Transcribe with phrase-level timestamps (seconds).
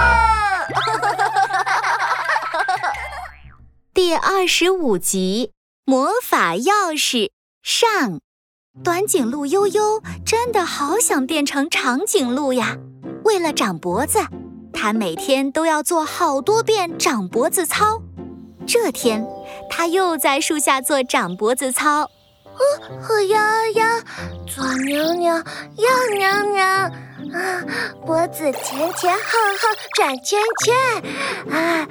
[3.92, 5.52] 第二十五集
[5.90, 7.26] 《魔法钥匙》
[7.62, 8.20] 上，
[8.82, 12.76] 短颈鹿悠悠真的好想变成长颈鹿呀！
[13.24, 14.18] 为了长脖子，
[14.72, 18.00] 它每天都要做好多遍长脖子操。
[18.66, 19.26] 这天，
[19.68, 22.02] 它又在树下做长脖子操。
[22.02, 22.08] 哦，
[23.28, 23.38] 摇
[23.74, 23.86] 摇，
[24.46, 25.42] 左扭扭，右
[26.16, 26.64] 扭扭，
[27.32, 27.62] 啊，
[28.04, 30.74] 脖子前前后后转圈圈，
[31.52, 31.86] 啊，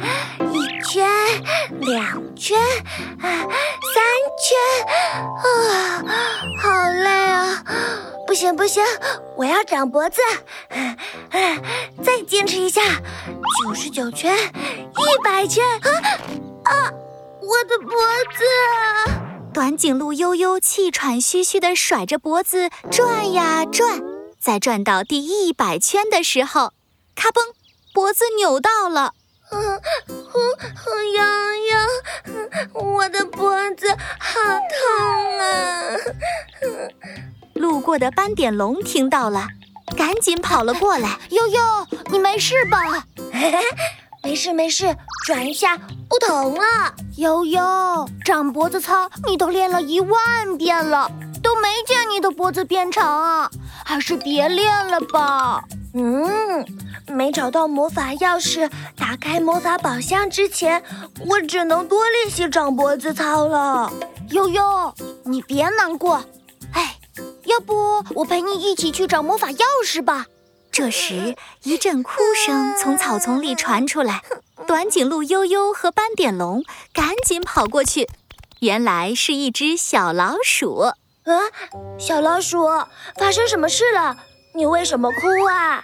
[0.52, 1.08] 一圈，
[1.80, 2.60] 两圈，
[3.22, 3.24] 啊，
[3.94, 4.04] 三
[4.44, 4.50] 圈，
[5.44, 6.04] 啊，
[6.62, 6.70] 好
[7.04, 7.64] 累啊！
[8.28, 8.84] 不行不行，
[9.38, 10.22] 我要长脖子，
[10.70, 10.96] 啊，
[12.04, 12.82] 再坚持一下，
[13.66, 15.90] 九十九圈，一百圈，啊
[16.66, 16.92] 啊，
[17.42, 17.92] 我的脖
[18.38, 18.44] 子！
[19.52, 24.00] 短颈鹿悠悠气喘吁吁地甩着脖子转呀转，
[24.40, 26.72] 在转到第一百圈的时候，
[27.14, 27.54] 咔嘣，
[27.94, 29.14] 脖子扭到了。
[29.52, 30.42] 嗯，哼，
[31.16, 31.24] 瑶
[31.72, 35.98] 瑶，我的脖子好痛啊！
[37.54, 39.48] 路过的斑点龙听到了，
[39.98, 41.20] 赶紧跑了过来。
[41.32, 41.62] 悠悠，
[42.10, 43.06] 你没事吧？
[44.24, 44.96] 没事没事，
[45.26, 46.94] 转一下不疼了。
[47.18, 51.12] 悠悠，长脖子操你都练了一万遍了，
[51.50, 53.50] 都没见你的脖子变长啊，
[53.84, 55.64] 还是别练了吧。
[55.96, 56.64] 嗯，
[57.08, 60.84] 没找到魔法钥匙打开魔法宝箱之前，
[61.26, 63.92] 我只能多练习长脖子操了。
[64.30, 64.94] 悠悠，
[65.24, 66.24] 你别难过，
[66.74, 67.00] 哎，
[67.46, 70.28] 要不我陪你一起去找魔法钥匙吧。
[70.72, 72.12] 这时，一阵哭
[72.46, 74.22] 声从草丛里传出来，
[74.68, 78.08] 短颈鹿悠悠和斑点龙赶紧跑过去。
[78.60, 80.92] 原来是一只小老鼠。
[81.30, 81.42] 啊，
[81.98, 82.66] 小老鼠，
[83.18, 84.18] 发生什么事了？
[84.54, 85.84] 你为什么哭啊？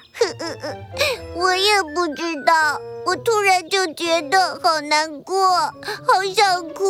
[1.36, 6.84] 我也不知道，我突然就觉得好难过，好想哭。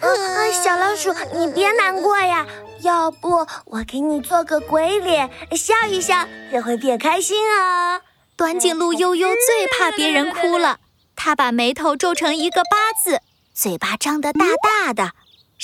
[0.00, 0.06] 啊，
[0.52, 2.46] 小老鼠，你别难过呀。
[2.82, 6.14] 要不我给你做个鬼脸，笑一笑
[6.52, 8.00] 也会变开心哦。
[8.36, 10.78] 短颈鹿悠悠最怕别人哭了，
[11.16, 13.20] 它把眉头皱成一个八字，
[13.52, 15.12] 嘴巴张得大大的，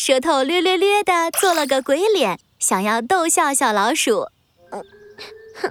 [0.02, 4.26] 舌头略略略的做了个鬼脸，想要逗笑小老鼠。
[5.60, 5.70] 哼，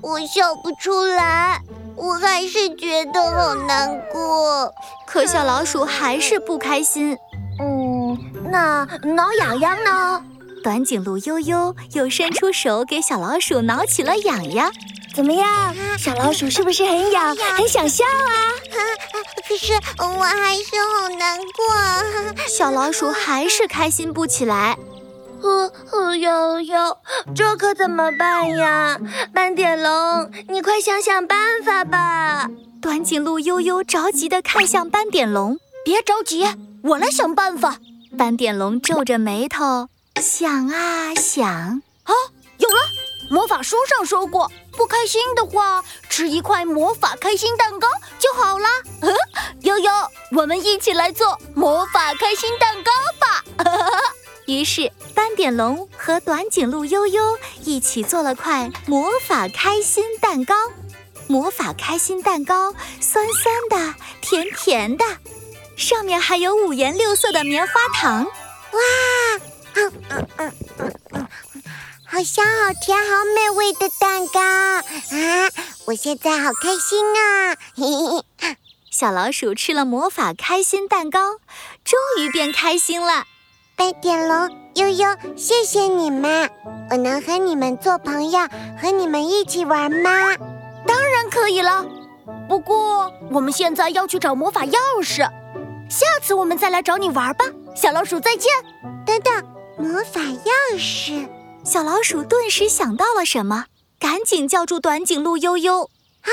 [0.00, 1.60] 我笑不出来，
[1.94, 4.72] 我还是觉得好难过。
[5.06, 7.18] 可小老鼠还是不开心。
[7.60, 8.18] 嗯，
[8.50, 10.24] 那挠痒痒呢？
[10.62, 14.72] 短颈鹿悠悠又伸出手给小老鼠挠起了痒痒，
[15.14, 15.74] 怎么样？
[15.98, 18.32] 小老鼠是不是很痒，很想笑啊？
[19.48, 22.46] 可是我还是好难过。
[22.48, 24.76] 小老鼠还是开心不起来。
[25.42, 26.96] 呵呵悠悠，
[27.34, 28.98] 这可怎么办呀？
[29.34, 32.48] 斑点龙，你快想想办法吧！
[32.80, 36.46] 短颈鹿悠悠着急地看向斑点龙，别着急，
[36.82, 37.76] 我来想办法。
[38.16, 39.88] 斑点龙皱着眉头。
[40.20, 41.46] 想啊想
[42.04, 42.12] 啊，
[42.56, 42.76] 有了！
[43.30, 48.68] 魔法书上说过，不开心的话，吃一块魔法开心蛋糕就好了。
[49.62, 49.90] 悠悠，
[50.32, 53.44] 我们一起来做魔法开心蛋糕吧！
[54.46, 60.54] 于是，斑点龙和短颈鹿悠悠一起做了块魔法开心蛋糕。
[61.26, 65.04] 魔法开心蛋糕酸酸的，甜甜的，
[65.76, 68.24] 上面还有五颜六色的棉花糖。
[68.24, 68.80] 哇！
[69.76, 70.52] 嗯嗯嗯，
[72.14, 75.50] 好香、好甜、好美味的蛋糕啊！
[75.84, 77.56] 我现在好开心啊！
[77.74, 77.84] 嘿
[78.38, 78.56] 嘿，
[78.88, 81.18] 小老鼠吃了魔法开心蛋糕，
[81.84, 83.24] 终于变开心了。
[83.74, 86.48] 斑点龙、悠悠，谢谢你们！
[86.88, 88.46] 我能和你们做朋友，
[88.80, 90.36] 和你们一起玩吗？
[90.86, 91.84] 当然可以了。
[92.48, 95.28] 不过我们现在要去找魔法钥匙，
[95.90, 97.44] 下次我们再来找你玩吧。
[97.74, 98.52] 小老鼠，再见！
[99.04, 99.34] 等等。
[99.76, 101.28] 魔法钥匙，
[101.64, 103.64] 小老鼠顿时想到了什么，
[103.98, 105.90] 赶紧叫住短颈鹿悠悠。
[106.20, 106.28] 啊，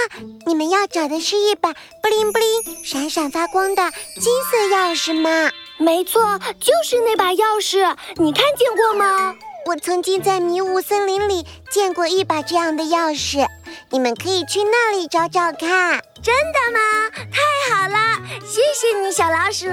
[0.45, 5.49] 你们要找的是一把布灵布灵、闪闪发光的金色钥匙吗？
[5.77, 7.95] 没错，就是那把钥匙。
[8.17, 9.33] 你看见过吗？
[9.65, 13.47] 我曾经在迷雾森林里见过一把这样的钥匙。
[13.89, 16.01] 你们可以去那里找找看。
[16.21, 17.09] 真的吗？
[17.31, 17.97] 太好了，
[18.45, 19.65] 谢谢你，小老鼠。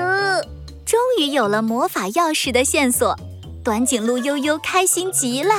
[0.86, 3.16] 终于有了魔法钥匙的线索。
[3.64, 5.52] 短颈鹿悠悠开心极了，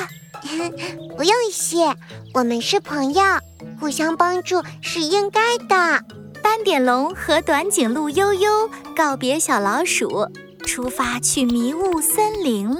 [1.15, 1.95] 不用谢，
[2.33, 3.21] 我们是朋友，
[3.79, 6.03] 互相帮助是应该的。
[6.41, 10.27] 斑点龙和短颈鹿悠悠告别小老鼠，
[10.65, 12.79] 出发去迷雾森林了。